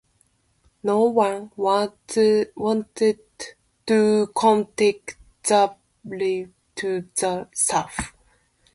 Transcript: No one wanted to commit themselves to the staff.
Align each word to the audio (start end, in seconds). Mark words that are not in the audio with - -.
No 0.81 1.03
one 1.03 1.51
wanted 1.55 3.19
to 3.85 4.27
commit 4.35 5.15
themselves 5.45 5.75
to 5.93 7.07
the 7.13 7.47
staff. 7.53 8.15